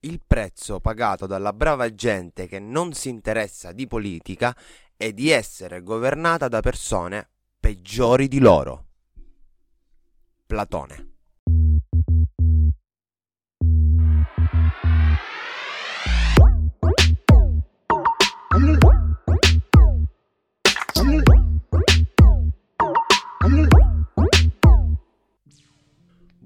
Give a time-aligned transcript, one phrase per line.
[0.00, 4.56] il prezzo pagato dalla brava gente che non si interessa di politica
[4.96, 8.86] è di essere governata da persone peggiori di loro.
[10.46, 11.19] Platone.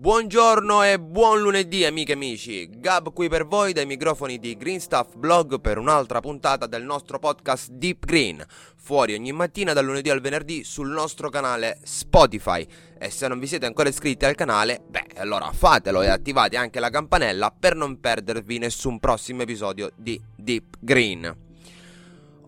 [0.04, 4.78] Buongiorno e buon lunedì amiche e amici, Gab qui per voi dai microfoni di Green
[4.78, 8.44] Stuff Blog per un'altra puntata del nostro podcast Deep Green,
[8.76, 12.66] fuori ogni mattina dal lunedì al venerdì sul nostro canale Spotify.
[12.98, 16.80] E se non vi siete ancora iscritti al canale, beh allora fatelo e attivate anche
[16.80, 21.34] la campanella per non perdervi nessun prossimo episodio di Deep Green.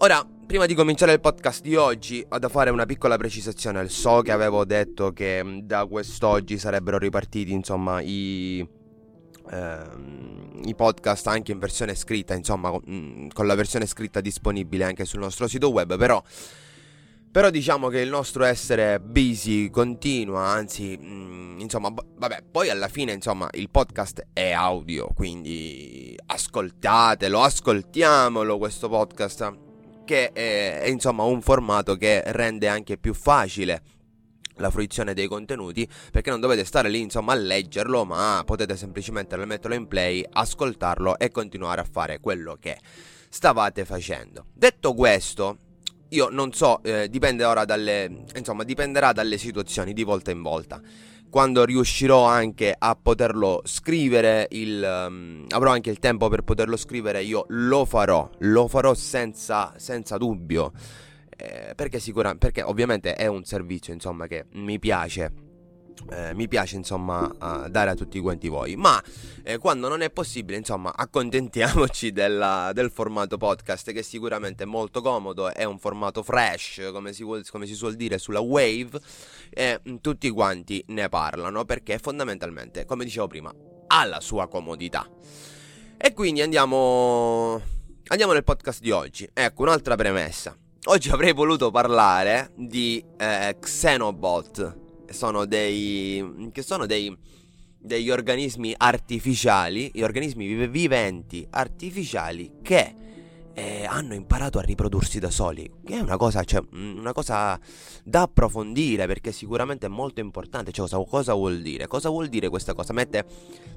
[0.00, 3.88] Ora, prima di cominciare il podcast di oggi, ho da fare una piccola precisazione.
[3.88, 8.66] So che avevo detto che mm, da quest'oggi sarebbero ripartiti, insomma, i,
[9.51, 14.85] ehm, i podcast anche in versione scritta, insomma, con, mm, con la versione scritta disponibile
[14.85, 16.23] anche sul nostro sito web, però...
[17.29, 22.70] Però diciamo che il nostro essere busy continua, anzi, mh, mm, insomma, b- vabbè, poi
[22.70, 29.65] alla fine, insomma, il podcast è audio, quindi ascoltatelo, ascoltiamolo questo podcast
[30.07, 33.82] che è, è insomma un formato che rende anche più facile
[34.59, 39.37] la fruizione dei contenuti perché non dovete stare lì insomma a leggerlo ma potete semplicemente
[39.37, 42.79] metterlo in play, ascoltarlo e continuare a fare quello che
[43.29, 44.46] stavate facendo.
[44.54, 45.59] Detto questo,
[46.10, 50.80] io non so, eh, dipende ora dalle insomma dipenderà dalle situazioni di volta in volta
[51.30, 57.23] quando riuscirò anche a poterlo scrivere, il, um, avrò anche il tempo per poterlo scrivere,
[57.23, 60.73] io lo farò, lo farò senza, senza dubbio.
[61.37, 65.45] Eh, perché, sicuramente, perché ovviamente è un servizio insomma che mi piace
[66.10, 67.32] eh, mi piace insomma
[67.69, 68.76] dare a tutti quanti voi.
[68.76, 69.02] Ma
[69.42, 75.02] eh, quando non è possibile insomma accontentiamoci della, del formato podcast che sicuramente è molto
[75.02, 75.52] comodo.
[75.52, 79.00] È un formato fresh come si, vuol, come si suol dire sulla wave
[79.50, 83.52] e tutti quanti ne parlano perché fondamentalmente come dicevo prima
[83.88, 85.08] ha la sua comodità.
[85.98, 87.60] E quindi andiamo
[88.08, 89.28] andiamo nel podcast di oggi.
[89.32, 90.56] Ecco un'altra premessa.
[90.88, 97.16] Oggi avrei voluto parlare di eh, Xenobot, sono dei, che sono dei,
[97.78, 102.94] degli organismi artificiali, gli organismi viventi artificiali che
[103.58, 107.58] eh, hanno imparato a riprodursi da soli, che è una cosa, cioè, una cosa
[108.04, 110.72] da approfondire perché sicuramente è molto importante.
[110.72, 111.86] Cioè, cosa, cosa, vuol dire?
[111.86, 112.92] Cosa vuol dire questa cosa?
[112.92, 113.24] Mette,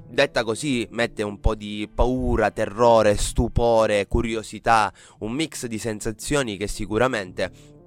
[0.06, 6.68] detta così, mette un po' di paura, terrore, stupore, curiosità, un mix di sensazioni che
[6.68, 7.78] sicuramente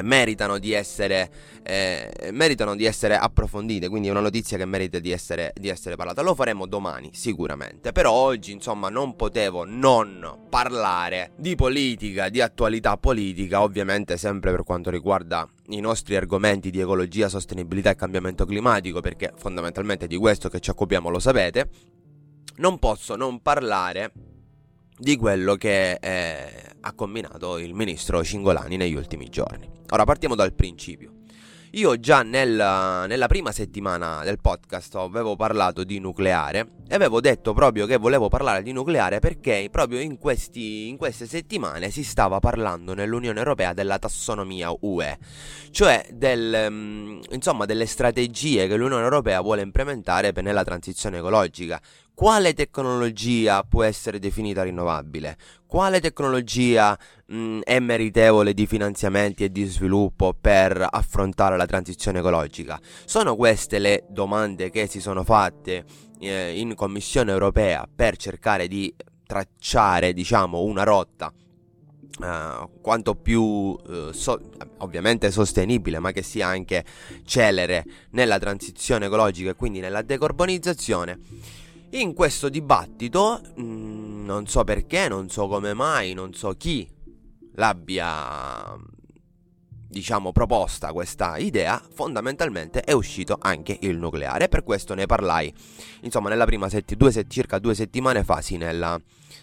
[0.00, 1.30] meritano di essere
[1.62, 5.96] eh, meritano di essere approfondite quindi è una notizia che merita di essere, di essere
[5.96, 6.22] parlata.
[6.22, 7.92] Lo faremo domani sicuramente.
[7.92, 14.64] Però oggi insomma non potevo non parlare di politica di attualità politica ovviamente sempre per
[14.64, 20.48] quanto riguarda i nostri argomenti di ecologia sostenibilità e cambiamento climatico perché fondamentalmente di questo
[20.48, 21.68] che ci occupiamo lo sapete.
[22.56, 24.12] Non posso non parlare
[25.02, 29.68] di quello che eh, ha combinato il ministro Cingolani negli ultimi giorni.
[29.90, 31.14] Ora partiamo dal principio.
[31.72, 37.54] Io già nel, nella prima settimana del podcast avevo parlato di nucleare e avevo detto
[37.54, 42.40] proprio che volevo parlare di nucleare perché proprio in, questi, in queste settimane si stava
[42.40, 45.18] parlando nell'Unione Europea della tassonomia UE,
[45.70, 51.80] cioè del, mm, insomma, delle strategie che l'Unione Europea vuole implementare nella transizione ecologica.
[52.14, 55.36] Quale tecnologia può essere definita rinnovabile?
[55.66, 56.96] Quale tecnologia
[57.26, 62.78] mh, mm, è meritevole di finanziamenti e di sviluppo per affrontare la transizione ecologica?
[63.06, 65.84] Sono queste le domande che si sono fatte
[66.20, 68.94] eh, in Commissione europea per cercare di
[69.26, 71.32] tracciare, diciamo, una rotta
[72.20, 74.38] Uh, quanto più uh, so-
[74.78, 76.84] ovviamente sostenibile, ma che sia anche
[77.24, 81.18] celere nella transizione ecologica e quindi nella decarbonizzazione.
[81.94, 86.88] In questo dibattito, mm, non so perché, non so come mai, non so chi
[87.56, 88.74] l'abbia
[89.88, 94.48] diciamo proposta questa idea, fondamentalmente è uscito anche il nucleare.
[94.48, 95.52] Per questo ne parlai,
[96.00, 98.98] insomma, nella prima setti- due set- circa due settimane fa, sì, nella,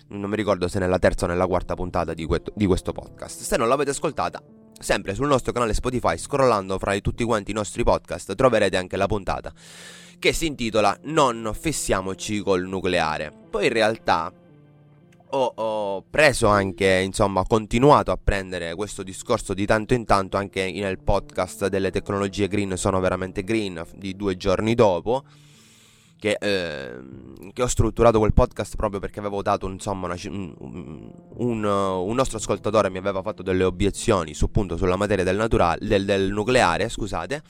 [0.08, 3.42] non mi ricordo se nella terza o nella quarta puntata di, que- di questo podcast.
[3.42, 4.42] Se non l'avete ascoltata,
[4.80, 9.06] sempre sul nostro canale Spotify, scrollando fra tutti quanti i nostri podcast, troverete anche la
[9.06, 9.54] puntata
[10.20, 13.34] che si intitola Non fissiamoci col nucleare.
[13.50, 14.32] Poi in realtà
[15.32, 20.38] ho, ho, preso anche, insomma, ho continuato a prendere questo discorso di tanto in tanto
[20.38, 25.24] anche nel podcast delle tecnologie green sono veramente green di due giorni dopo.
[26.18, 27.00] che, eh,
[27.54, 32.40] che, ho strutturato quel podcast proprio perché avevo dato insomma una, un, un, un, nostro
[32.40, 36.90] ascoltatore mi aveva fatto delle obiezioni su, appunto sulla materia del, naturale, del, del nucleare
[36.90, 37.42] scusate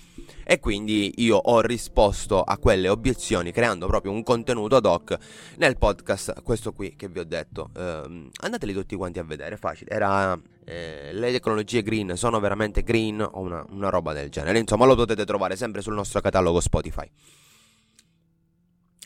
[0.50, 5.16] e quindi io ho risposto a quelle obiezioni creando proprio un contenuto ad hoc
[5.58, 9.92] nel podcast questo qui che vi ho detto eh, andateli tutti quanti a vedere facile
[9.92, 10.34] era
[10.66, 14.96] eh, le tecnologie green sono veramente green o una, una roba del genere insomma lo
[14.96, 17.08] potete trovare sempre sul nostro catalogo Spotify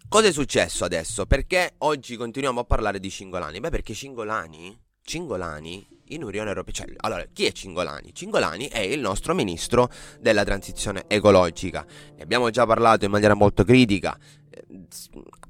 [0.08, 1.26] Cosa è successo adesso?
[1.26, 3.60] Perché oggi continuiamo a parlare di Cingolani?
[3.60, 8.14] Beh, perché Cingolani, Cingolani in Unione Europea, cioè, allora, chi è Cingolani?
[8.14, 9.90] Cingolani è il nostro ministro
[10.20, 11.86] della transizione ecologica.
[12.16, 14.18] Ne abbiamo già parlato in maniera molto critica,
[14.50, 14.64] eh,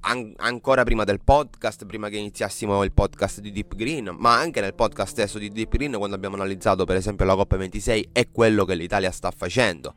[0.02, 4.62] an- ancora prima del podcast, prima che iniziassimo il podcast di Deep Green, ma anche
[4.62, 8.66] nel podcast stesso di Deep Green, quando abbiamo analizzato per esempio la COP26 e quello
[8.66, 9.94] che l'Italia sta facendo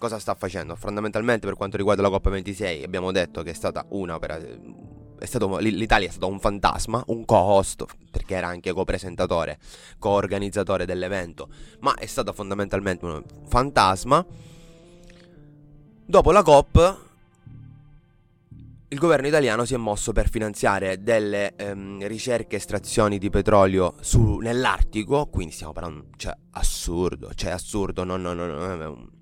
[0.00, 0.74] cosa sta facendo?
[0.76, 4.58] Fondamentalmente per quanto riguarda la Coppa 26 abbiamo detto che è stata una è
[5.26, 9.58] stato, l'Italia è stato un fantasma, un co-host, perché era anche co-presentatore,
[9.98, 11.48] co-organizzatore dell'evento,
[11.80, 14.24] ma è stato fondamentalmente un fantasma.
[16.06, 16.98] Dopo la COP,
[18.88, 23.94] il governo italiano si è mosso per finanziare delle ehm, ricerche e estrazioni di petrolio
[24.00, 29.18] su, nell'Artico, quindi stiamo parlando, cioè, assurdo, cioè, assurdo, no, no, no, no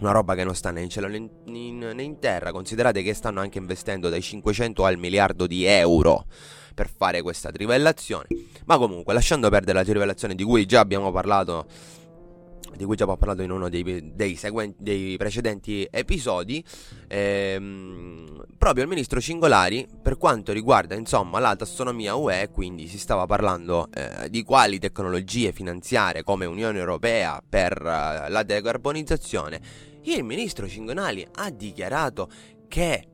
[0.00, 2.52] una roba che non sta né in cielo né in, né in terra.
[2.52, 6.26] Considerate che stanno anche investendo dai 500 al miliardo di euro
[6.74, 8.26] per fare questa trivellazione.
[8.66, 11.66] Ma comunque, lasciando perdere la trivellazione di cui già abbiamo parlato
[12.76, 16.64] di cui già ho parlato in uno dei, dei, seguenti, dei precedenti episodi,
[17.06, 23.26] ehm, proprio il ministro Cingolari, per quanto riguarda insomma la tassonomia UE, quindi si stava
[23.26, 29.60] parlando eh, di quali tecnologie finanziarie come Unione Europea per uh, la decarbonizzazione,
[30.02, 32.30] il ministro Cingonali ha dichiarato
[32.68, 33.06] che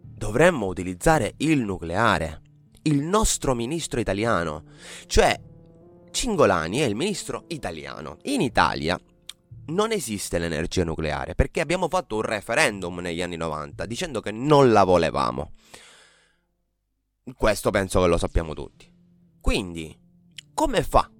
[0.00, 2.42] dovremmo utilizzare il nucleare.
[2.82, 4.64] Il nostro ministro italiano.
[5.06, 5.38] Cioè,
[6.10, 8.18] Cingolani è il ministro italiano.
[8.22, 8.98] In Italia
[9.66, 14.72] non esiste l'energia nucleare perché abbiamo fatto un referendum negli anni 90 dicendo che non
[14.72, 15.52] la volevamo.
[17.34, 18.88] Questo penso che lo sappiamo tutti.
[19.40, 19.96] Quindi,
[20.54, 21.10] come fa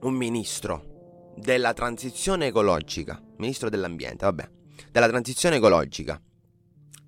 [0.00, 4.50] un ministro della transizione ecologica, ministro dell'ambiente, vabbè,
[4.90, 6.20] della transizione ecologica,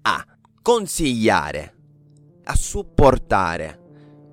[0.02, 0.26] a
[0.60, 1.76] consigliare,
[2.44, 3.87] a supportare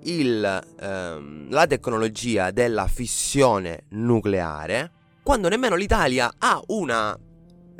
[0.05, 4.91] il, ehm, la tecnologia della fissione nucleare
[5.23, 7.17] quando nemmeno l'Italia ha una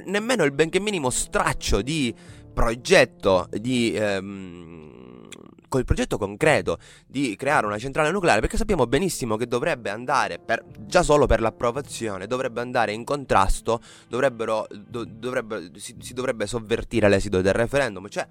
[0.06, 2.14] nemmeno il benché minimo straccio di
[2.54, 5.28] progetto di ehm,
[5.68, 6.78] col progetto concreto
[7.08, 11.42] di creare una centrale nucleare perché sappiamo benissimo che dovrebbe andare per, già solo per
[11.42, 18.08] l'approvazione dovrebbe andare in contrasto dovrebbero, do, dovrebbe, si, si, dovrebbe sovvertire l'esito del referendum
[18.08, 18.28] cioè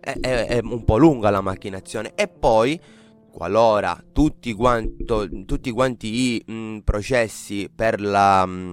[0.00, 2.12] è, è, è un po' lunga la macchinazione.
[2.14, 2.80] E poi
[3.38, 8.44] qualora tutti, quanto, tutti quanti i mh, mm, processi per la...
[8.44, 8.72] Mh, mm,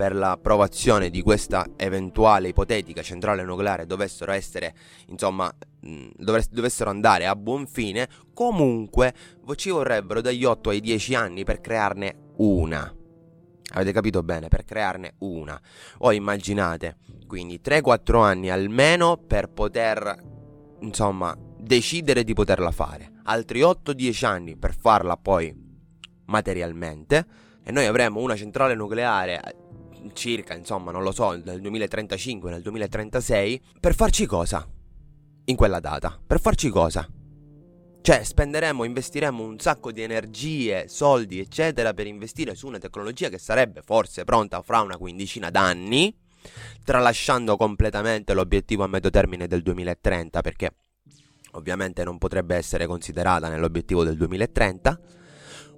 [0.00, 4.72] per l'approvazione di questa eventuale ipotetica centrale nucleare dovessero essere,
[5.08, 5.52] insomma,
[5.86, 9.12] mm, dovessero andare a buon fine, comunque
[9.56, 12.90] ci vorrebbero dagli 8 ai 10 anni per crearne una.
[13.72, 14.48] Avete capito bene?
[14.48, 15.60] Per crearne una.
[15.98, 16.96] O immaginate,
[17.26, 20.16] quindi 3-4 anni almeno per poter,
[20.80, 25.54] insomma, decidere di poterla fare altri 8-10 anni per farla poi
[26.26, 27.26] materialmente
[27.62, 29.54] e noi avremo una centrale nucleare eh,
[30.14, 34.66] circa, insomma, non lo so, nel 2035, nel 2036, per farci cosa?
[35.44, 37.06] In quella data, per farci cosa?
[38.02, 43.38] Cioè, spenderemo, investiremo un sacco di energie, soldi, eccetera, per investire su una tecnologia che
[43.38, 46.16] sarebbe forse pronta fra una quindicina d'anni,
[46.82, 50.72] tralasciando completamente l'obiettivo a medio termine del 2030, perché
[51.52, 55.00] ovviamente non potrebbe essere considerata nell'obiettivo del 2030,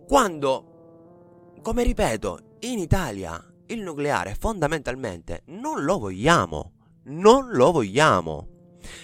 [0.07, 6.73] quando, come ripeto, in Italia il nucleare fondamentalmente non lo vogliamo,
[7.05, 8.49] non lo vogliamo.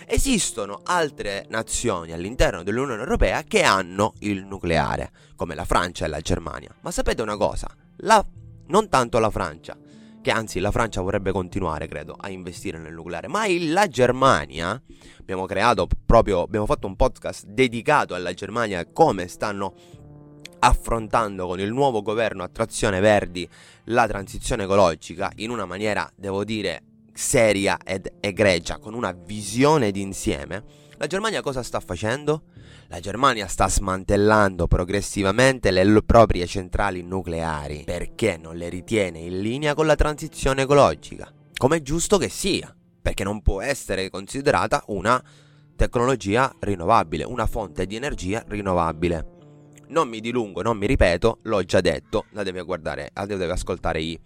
[0.07, 6.21] Esistono altre nazioni all'interno dell'Unione Europea che hanno il nucleare, come la Francia e la
[6.21, 6.75] Germania.
[6.81, 7.69] Ma sapete una cosa?
[7.99, 8.25] La,
[8.67, 9.77] non tanto la Francia,
[10.21, 14.81] che anzi la Francia vorrebbe continuare, credo, a investire nel nucleare, ma la Germania,
[15.21, 19.75] abbiamo creato proprio, abbiamo fatto un podcast dedicato alla Germania, come stanno
[20.61, 23.49] affrontando con il nuovo governo a trazione verdi
[23.85, 26.83] la transizione ecologica in una maniera, devo dire,
[27.13, 30.65] seria ed egregia, con una visione d'insieme,
[30.99, 32.43] la Germania cosa sta facendo?
[32.89, 39.75] La Germania sta smantellando progressivamente le proprie centrali nucleari perché non le ritiene in linea
[39.75, 41.33] con la transizione ecologica.
[41.57, 42.73] Come è giusto che sia.
[43.09, 45.23] perché non può essere considerata una
[45.77, 49.37] tecnologia rinnovabile, una fonte di energia rinnovabile.
[49.89, 54.03] Non mi dilungo, non mi ripeto, l'ho già detto, la devi guardare, la devi ascoltare
[54.03, 54.21] i,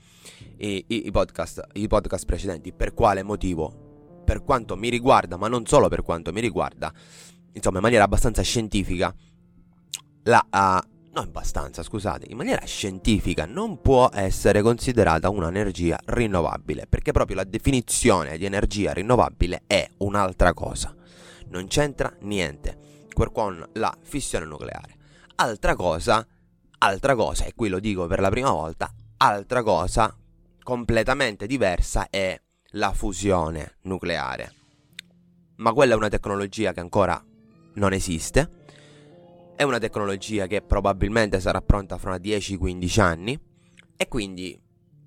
[0.57, 2.73] i, i, podcast, i podcast precedenti.
[2.73, 4.23] Per quale motivo?
[4.25, 6.93] Per quanto mi riguarda, ma non solo per quanto mi riguarda,
[7.53, 9.15] insomma in maniera abbastanza scientifica,
[10.25, 17.13] la, uh, no abbastanza, scusate, in maniera scientifica non può essere considerata un'energia rinnovabile, perché
[17.13, 20.95] proprio la definizione di energia rinnovabile è un'altra cosa.
[21.49, 24.97] Non c'entra niente con la fissione nucleare.
[25.37, 26.27] Altra cosa,
[26.79, 30.17] altra cosa, e qui lo dico per la prima volta, altra cosa
[30.63, 32.41] completamente diversa è
[32.73, 34.55] la fusione nucleare.
[35.57, 37.23] Ma quella è una tecnologia che ancora
[37.75, 38.51] non esiste.
[39.55, 43.41] È una tecnologia che probabilmente sarà pronta fra 10-15 anni.
[43.97, 44.59] E quindi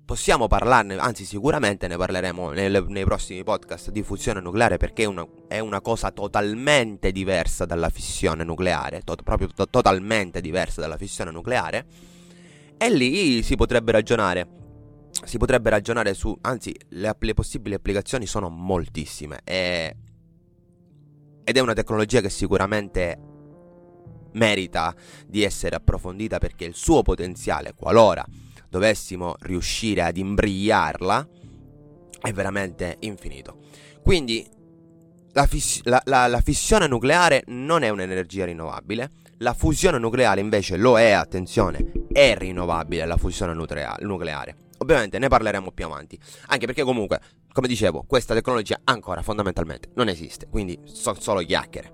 [0.06, 5.06] possiamo parlarne, anzi sicuramente ne parleremo nelle, nei prossimi podcast di fusione nucleare perché è
[5.06, 10.96] una, è una cosa totalmente diversa dalla fissione nucleare, to- proprio to- totalmente diversa dalla
[10.96, 11.84] fissione nucleare.
[12.78, 14.46] E lì si potrebbe ragionare,
[15.24, 19.40] si potrebbe ragionare su, anzi le, le possibili applicazioni sono moltissime.
[19.44, 19.96] E,
[21.48, 23.16] ed è una tecnologia che sicuramente
[24.32, 24.92] merita
[25.28, 28.26] di essere approfondita perché il suo potenziale, qualora
[28.68, 31.28] dovessimo riuscire ad imbrigliarla,
[32.20, 33.58] è veramente infinito.
[34.02, 34.44] Quindi
[35.34, 40.76] la, fiss- la, la, la, fissione nucleare non è un'energia rinnovabile, la fusione nucleare invece
[40.76, 44.56] lo è, attenzione, è rinnovabile la fusione nucleare.
[44.86, 46.16] Ovviamente ne parleremo più avanti,
[46.46, 47.20] anche perché comunque,
[47.52, 51.92] come dicevo, questa tecnologia ancora fondamentalmente non esiste, quindi sono solo chiacchiere.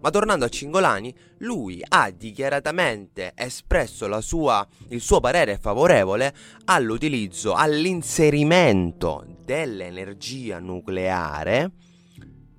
[0.00, 6.34] Ma tornando a Cingolani, lui ha dichiaratamente espresso sua, il suo parere favorevole
[6.64, 11.72] all'utilizzo, all'inserimento dell'energia nucleare,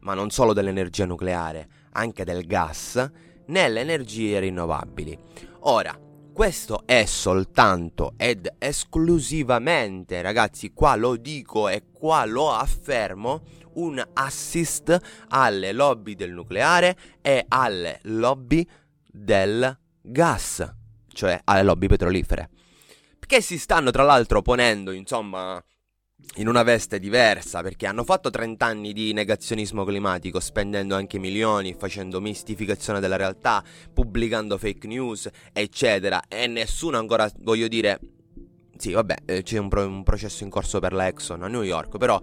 [0.02, 3.12] ma non solo dell'energia nucleare, anche del gas,
[3.48, 5.18] nelle energie rinnovabili.
[5.62, 5.98] Ora,
[6.34, 13.44] questo è soltanto ed esclusivamente, ragazzi, qua lo dico e qua lo affermo,
[13.75, 15.00] un assist
[15.30, 18.68] alle lobby del nucleare e alle lobby
[19.06, 20.75] del gas,
[21.13, 22.50] cioè alle lobby petrolifere.
[23.20, 25.63] Che si stanno tra l'altro ponendo, insomma,
[26.38, 31.75] in una veste diversa perché hanno fatto 30 anni di negazionismo climatico spendendo anche milioni,
[31.77, 33.63] facendo mistificazione della realtà,
[33.94, 38.00] pubblicando fake news, eccetera e nessuno ancora, voglio dire,
[38.77, 41.63] sì vabbè eh, c'è un, pro- un processo in corso per la Exxon a New
[41.63, 42.20] York, però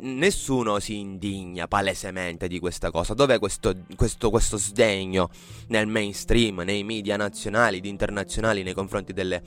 [0.00, 3.14] nessuno si indigna palesemente di questa cosa.
[3.14, 5.30] Dov'è questo, questo, questo sdegno
[5.68, 9.42] nel mainstream, nei media nazionali ed internazionali nei confronti delle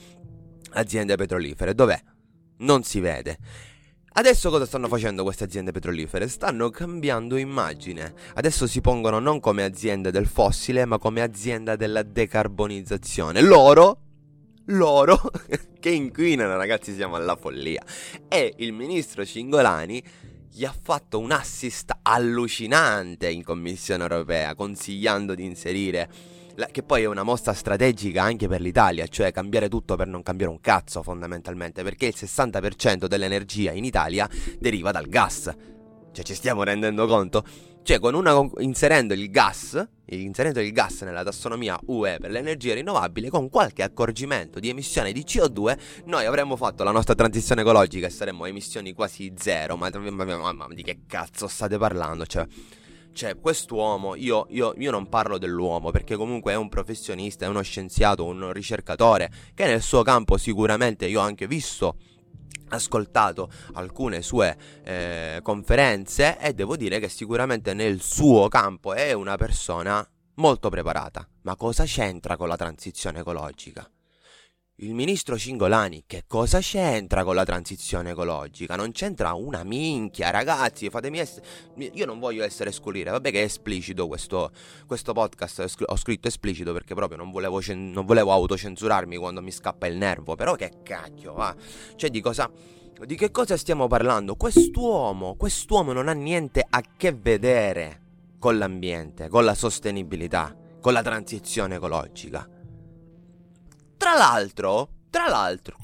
[0.74, 1.74] aziende petrolifere?
[1.74, 2.00] Dov'è?
[2.58, 3.38] Non si vede.
[4.18, 6.30] Adesso cosa stanno facendo queste aziende petrolifere?
[6.30, 8.14] Stanno cambiando immagine.
[8.36, 13.42] Adesso si pongono non come aziende del fossile, ma come azienda della decarbonizzazione.
[13.42, 14.00] Loro
[14.68, 15.20] loro
[15.82, 17.84] che inquinano, ragazzi, siamo alla follia.
[18.30, 20.02] E il ministro Cingolani
[20.50, 26.10] gli ha fatto un assist allucinante in Commissione europea, consigliando di inserire
[26.72, 30.52] che poi è una mossa strategica anche per l'Italia, cioè cambiare tutto per non cambiare
[30.52, 35.54] un cazzo fondamentalmente, perché il 60% dell'energia in Italia deriva dal gas.
[36.12, 37.44] Cioè ci stiamo rendendo conto?
[37.86, 43.48] Cioè, una, inserendo il gas, inserendo il gas nella tassonomia UE per l'energia rinnovabile, con
[43.48, 48.46] qualche accorgimento di emissione di CO2, noi avremmo fatto la nostra transizione ecologica e saremmo
[48.46, 49.76] a emissioni quasi zero.
[49.76, 52.26] Ma, ma, ma, ma di che cazzo state parlando?
[52.26, 52.48] Cioè,
[53.16, 57.62] cioè quest'uomo, io, io, io, non parlo dell'uomo perché comunque è un professionista, è uno
[57.62, 61.96] scienziato, un ricercatore che nel suo campo sicuramente io ho anche visto
[62.70, 69.38] ascoltato alcune sue eh, conferenze e devo dire che sicuramente nel suo campo è una
[69.38, 70.06] persona
[70.36, 71.28] molto preparata.
[71.44, 73.90] Ma cosa c'entra con la transizione ecologica?
[74.80, 78.76] Il ministro Cingolani, che cosa c'entra con la transizione ecologica?
[78.76, 80.90] Non c'entra una minchia, ragazzi.
[80.90, 81.46] Fatemi essere.
[81.94, 83.10] Io non voglio essere scolire.
[83.10, 84.52] Vabbè, che è esplicito questo,
[84.86, 85.76] questo podcast.
[85.86, 89.96] Ho scritto esplicito perché proprio non volevo, cen- non volevo autocensurarmi quando mi scappa il
[89.96, 90.36] nervo.
[90.36, 91.56] Però che cacchio, va.
[91.96, 92.52] Cioè, di cosa.
[93.06, 94.36] Di che cosa stiamo parlando?
[94.36, 98.02] Quest'uomo, quest'uomo non ha niente a che vedere
[98.40, 102.50] con l'ambiente, con la sostenibilità, con la transizione ecologica.
[104.06, 105.78] Tra l'altro, tra l'altro,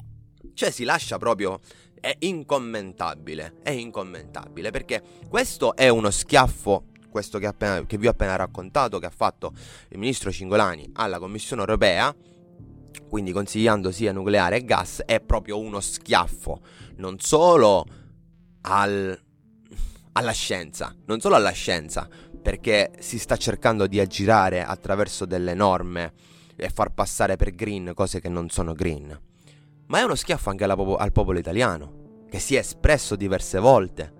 [0.54, 1.58] cioè si lascia proprio
[1.98, 8.10] è incommentabile, è incommentabile perché questo è uno schiaffo questo che, appena, che, vi ho
[8.10, 9.52] appena raccontato che ha fatto
[9.88, 12.14] il ministro Cingolani alla Commissione europea,
[13.08, 16.60] quindi consigliando sia nucleare che gas, è proprio uno schiaffo
[16.98, 17.84] non solo
[18.60, 19.20] al,
[20.12, 22.08] alla scienza, non solo alla scienza,
[22.40, 28.20] perché si sta cercando di aggirare attraverso delle norme e far passare per green cose
[28.20, 29.18] che non sono green,
[29.86, 34.12] ma è uno schiaffo anche popo- al popolo italiano, che si è espresso diverse volte,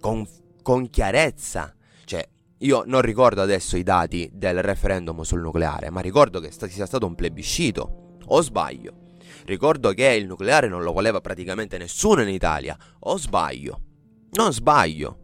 [0.00, 0.26] con,
[0.62, 1.74] con chiarezza.
[2.04, 6.86] Cioè, io non ricordo adesso i dati del referendum sul nucleare, ma ricordo che sia
[6.86, 9.04] stato un plebiscito, o sbaglio?
[9.44, 13.80] Ricordo che il nucleare non lo voleva praticamente nessuno in Italia, o sbaglio?
[14.32, 15.18] Non sbaglio.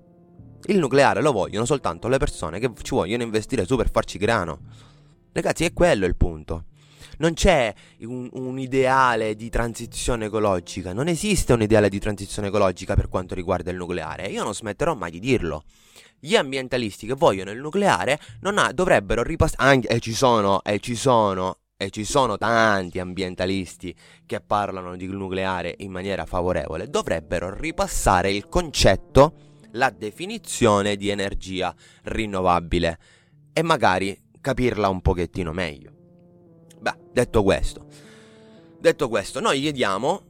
[0.67, 4.61] Il nucleare lo vogliono soltanto le persone che ci vogliono investire su per farci grano.
[5.33, 6.65] Ragazzi, è quello il punto.
[7.19, 12.95] Non c'è un, un, ideale di transizione ecologica, non esiste un ideale di transizione ecologica
[12.95, 14.27] per quanto riguarda il nucleare.
[14.27, 15.65] Io non smetterò mai di dirlo.
[16.19, 19.81] Gli ambientalisti che vogliono il nucleare ha, dovrebbero ripassare.
[19.87, 23.95] E ci sono, e ci sono, e ci sono tanti ambientalisti
[24.27, 26.89] che parlano di nucleare in maniera favorevole.
[26.89, 29.35] Dovrebbero ripassare il concetto,
[29.73, 32.99] la definizione di energia rinnovabile
[33.55, 35.91] e magari capirla un pochettino meglio.
[36.79, 37.87] Beh, detto questo,
[38.79, 40.23] detto questo, noi chiediamo,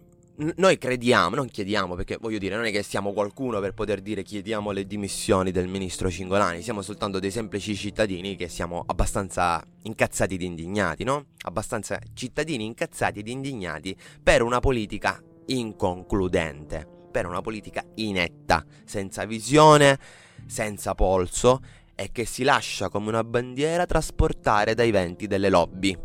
[0.57, 4.23] noi crediamo, non chiediamo perché voglio dire, non è che siamo qualcuno per poter dire
[4.23, 10.35] chiediamo le dimissioni del ministro Cingolani, siamo soltanto dei semplici cittadini che siamo abbastanza incazzati
[10.35, 11.27] ed indignati, no?
[11.45, 19.99] Abbastanza cittadini incazzati ed indignati per una politica inconcludente, per una politica inetta, senza visione,
[20.47, 21.61] senza polso
[21.95, 25.97] e che si lascia come una bandiera trasportare dai venti delle lobby.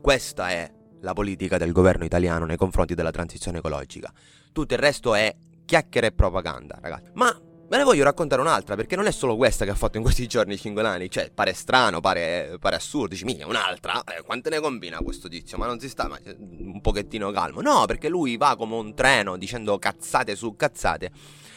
[0.00, 4.12] Questa è la politica del governo italiano nei confronti della transizione ecologica.
[4.52, 7.10] Tutto il resto è chiacchiere e propaganda, ragazzi.
[7.14, 7.34] Ma
[7.70, 10.26] ve ne voglio raccontare un'altra, perché non è solo questa che ha fatto in questi
[10.26, 11.08] giorni Cingolani.
[11.08, 13.08] Cioè, pare strano, pare, pare assurdo.
[13.08, 14.02] Dici, mica, un'altra?
[14.04, 15.56] Eh, quante ne combina questo tizio?
[15.58, 17.60] Ma non si sta ma, eh, un pochettino calmo.
[17.60, 21.10] No, perché lui va come un treno dicendo cazzate su cazzate.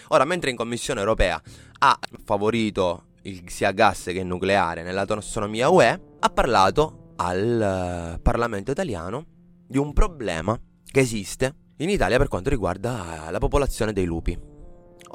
[0.09, 1.41] Ora, mentre in Commissione europea
[1.79, 3.05] ha favorito
[3.45, 9.25] sia gas che nucleare nella tassonomia UE, ha parlato al uh, Parlamento italiano
[9.67, 14.37] di un problema che esiste in Italia per quanto riguarda la popolazione dei lupi.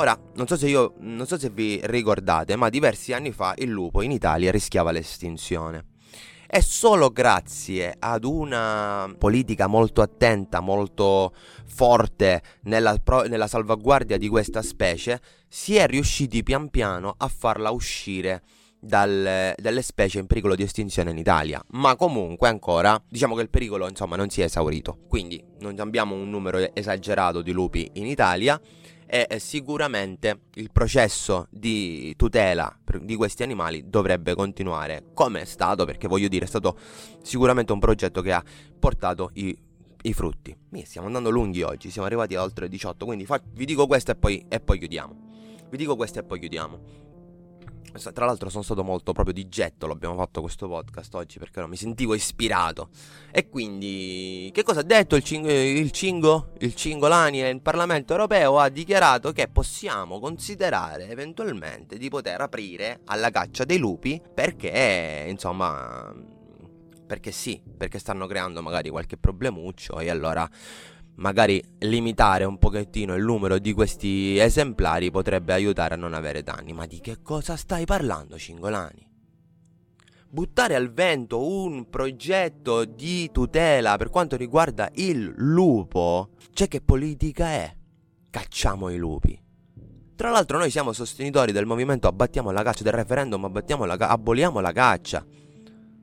[0.01, 4.03] Ora, non so io non so se vi ricordate, ma diversi anni fa il lupo
[4.03, 5.97] in Italia rischiava l'estinzione.
[6.51, 11.35] E solo grazie ad una politica molto attenta, molto
[11.67, 12.97] forte nella,
[13.29, 18.43] nella salvaguardia di questa specie, si è riusciti pian piano a farla uscire
[18.81, 21.63] dal, dalle specie in pericolo di estinzione in Italia.
[21.73, 25.01] Ma comunque ancora diciamo che il pericolo insomma non si è esaurito.
[25.07, 28.59] Quindi non abbiamo un numero esagerato di lupi in Italia
[29.11, 36.07] e sicuramente il processo di tutela di questi animali dovrebbe continuare come è stato perché
[36.07, 36.77] voglio dire è stato
[37.23, 38.45] sicuramente un progetto che ha
[38.79, 39.57] portato i,
[40.03, 40.55] i frutti.
[40.71, 44.11] Mi stiamo andando lunghi oggi, siamo arrivati a oltre 18, quindi fa, vi dico questo
[44.11, 45.17] e poi, e poi chiudiamo.
[45.71, 47.07] Vi dico questo e poi chiudiamo.
[48.13, 51.69] Tra l'altro sono stato molto proprio di getto, l'abbiamo fatto questo podcast oggi perché no,
[51.69, 52.91] mi sentivo ispirato.
[53.31, 56.53] E quindi, che cosa ha detto il, cing- il Cingo?
[56.59, 63.31] Il Cingolani nel Parlamento europeo ha dichiarato che possiamo considerare eventualmente di poter aprire alla
[63.31, 66.15] caccia dei lupi perché, insomma,
[67.07, 70.49] perché sì, perché stanno creando magari qualche problemuccio e allora
[71.19, 76.73] magari limitare un pochettino il numero di questi esemplari potrebbe aiutare a non avere danni.
[76.73, 79.07] Ma di che cosa stai parlando, Cingolani?
[80.31, 86.31] Buttare al vento un progetto di tutela per quanto riguarda il lupo?
[86.53, 87.75] Cioè che politica è?
[88.31, 89.41] Cacciamo i lupi.
[90.15, 93.51] Tra l'altro noi siamo sostenitori del movimento abbattiamo la caccia, del referendum
[93.87, 95.25] la aboliamo la caccia.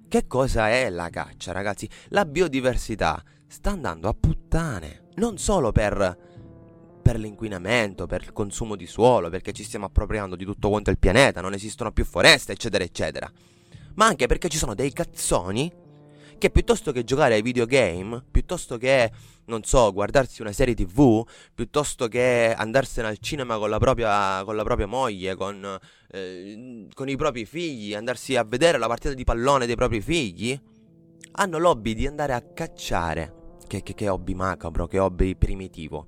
[0.07, 1.87] Che cosa è la caccia, ragazzi?
[2.09, 3.21] La biodiversità
[3.55, 5.11] sta andando a puttane.
[5.15, 6.17] Non solo per,
[7.01, 10.99] per l'inquinamento, per il consumo di suolo, perché ci stiamo appropriando di tutto quanto il
[10.99, 13.31] pianeta, non esistono più foreste, eccetera, eccetera,
[13.93, 15.71] ma anche perché ci sono dei cazzoni
[16.37, 19.09] che piuttosto che giocare ai videogame, piuttosto che,
[19.45, 24.57] non so, guardarsi una serie tv, piuttosto che andarsene al cinema con la propria, con
[24.57, 25.79] la propria moglie, con,
[26.11, 30.59] eh, con i propri figli, andarsi a vedere la partita di pallone dei propri figli,
[31.37, 36.07] hanno l'hobby di andare a cacciare che, che, che hobby macabro, che hobby primitivo.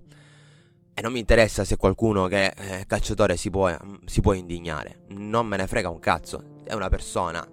[0.94, 3.72] E non mi interessa se qualcuno che è calciatore si può,
[4.06, 5.02] si può indignare.
[5.10, 6.62] Non me ne frega un cazzo.
[6.64, 7.48] È una persona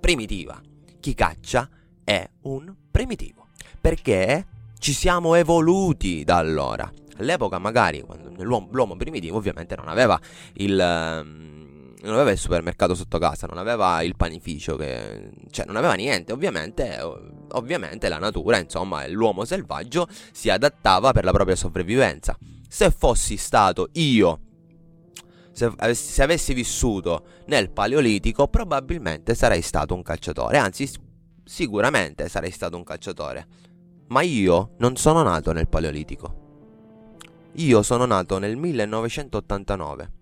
[0.00, 0.58] primitiva.
[0.98, 1.68] Chi caccia
[2.02, 3.48] è un primitivo.
[3.80, 4.46] Perché
[4.78, 6.90] ci siamo evoluti da allora.
[7.18, 8.02] All'epoca, magari,
[8.38, 10.18] l'uomo, l'uomo primitivo ovviamente non aveva
[10.54, 11.59] il.
[12.02, 16.32] Non aveva il supermercato sotto casa, non aveva il panificio, che, cioè non aveva niente,
[16.32, 16.98] ovviamente,
[17.50, 22.36] ovviamente la natura, insomma, l'uomo selvaggio si adattava per la propria sopravvivenza.
[22.68, 24.40] Se fossi stato io,
[25.52, 30.56] se, avessi, se avessi vissuto nel Paleolitico, probabilmente sarei stato un calciatore.
[30.56, 30.88] Anzi,
[31.44, 33.46] sicuramente sarei stato un calciatore.
[34.08, 36.48] Ma io non sono nato nel Paleolitico.
[37.54, 40.12] Io sono nato nel 1989.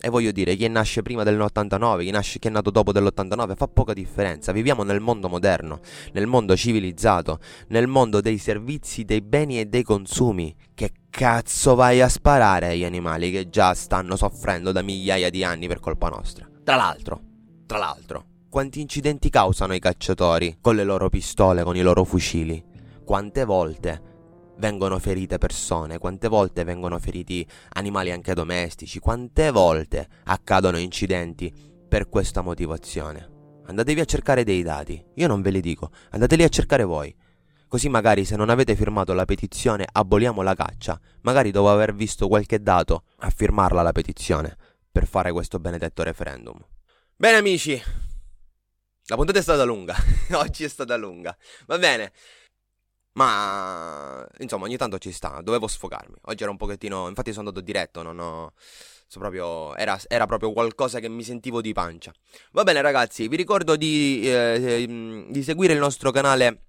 [0.00, 3.66] E voglio dire, chi nasce prima dell'89, chi, nasce, chi è nato dopo dell'89, fa
[3.66, 4.52] poca differenza.
[4.52, 5.80] Viviamo nel mondo moderno,
[6.12, 10.54] nel mondo civilizzato, nel mondo dei servizi, dei beni e dei consumi.
[10.72, 15.66] Che cazzo vai a sparare agli animali che già stanno soffrendo da migliaia di anni
[15.66, 16.48] per colpa nostra?
[16.62, 17.20] Tra l'altro,
[17.66, 22.62] tra l'altro, quanti incidenti causano i cacciatori con le loro pistole, con i loro fucili?
[23.04, 24.00] Quante volte
[24.58, 31.52] vengono ferite persone, quante volte vengono feriti animali anche domestici, quante volte accadono incidenti
[31.88, 33.36] per questa motivazione.
[33.66, 37.14] Andatevi a cercare dei dati, io non ve li dico, andateli a cercare voi.
[37.68, 42.26] Così magari se non avete firmato la petizione aboliamo la caccia, magari dopo aver visto
[42.26, 44.56] qualche dato a firmarla la petizione
[44.90, 46.58] per fare questo benedetto referendum.
[47.14, 47.80] Bene amici,
[49.04, 49.94] la puntata è stata lunga,
[50.32, 51.36] oggi è stata lunga.
[51.66, 52.12] Va bene,
[53.12, 56.16] ma insomma, ogni tanto ci sta, dovevo sfogarmi.
[56.26, 58.52] Oggi era un pochettino, infatti sono andato diretto, non ho
[59.08, 62.12] so proprio, era, era, proprio qualcosa che mi sentivo di pancia.
[62.52, 66.64] Va bene ragazzi, vi ricordo di, eh, ehm, di seguire il nostro canale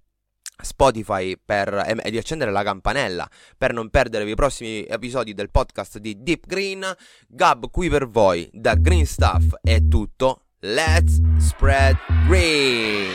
[0.62, 5.52] Spotify per, e, e di accendere la campanella per non perdervi i prossimi episodi del
[5.52, 6.86] podcast di Deep Green.
[7.28, 10.44] Gab qui per voi, da Green Stuff è tutto.
[10.62, 11.98] Let's spread
[12.28, 13.08] green!